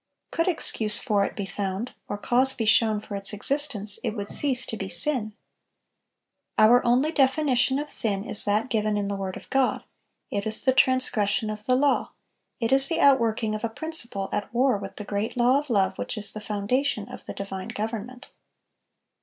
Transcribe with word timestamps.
Could 0.31 0.47
excuse 0.47 0.99
for 0.99 1.23
it 1.25 1.35
be 1.35 1.45
found, 1.45 1.93
or 2.07 2.17
cause 2.17 2.53
be 2.53 2.65
shown 2.65 3.01
for 3.01 3.15
its 3.15 3.33
existence, 3.33 3.99
it 4.03 4.15
would 4.15 4.29
cease 4.29 4.65
to 4.65 4.75
be 4.75 4.89
sin. 4.89 5.35
Our 6.57 6.83
only 6.83 7.11
definition 7.11 7.77
of 7.77 7.91
sin 7.91 8.23
is 8.23 8.43
that 8.45 8.71
given 8.71 8.97
in 8.97 9.09
the 9.09 9.15
word 9.15 9.37
of 9.37 9.47
God; 9.51 9.83
it 10.31 10.47
is 10.47 10.65
"the 10.65 10.73
transgression 10.73 11.51
of 11.51 11.67
the 11.67 11.75
law," 11.75 12.13
it 12.59 12.71
is 12.71 12.87
the 12.87 12.99
outworking 12.99 13.53
of 13.53 13.63
a 13.63 13.69
principle 13.69 14.27
at 14.31 14.51
war 14.51 14.75
with 14.75 14.95
the 14.95 15.05
great 15.05 15.37
law 15.37 15.59
of 15.59 15.69
love 15.69 15.99
which 15.99 16.17
is 16.17 16.33
the 16.33 16.41
foundation 16.41 17.07
of 17.07 17.27
the 17.27 17.33
divine 17.35 17.67
government. 17.67 18.31